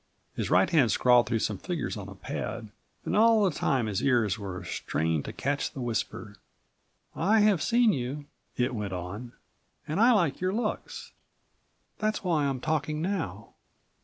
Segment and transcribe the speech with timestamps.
[0.35, 2.71] His right hand scrawled some figures on a pad,
[3.05, 6.37] and all the time his ears were strained to catch the whisper.
[7.15, 8.25] "I have seen you,"
[8.57, 9.33] it went on,
[9.87, 11.11] "and I like your looks.
[11.99, 13.53] That's why I'm talking now."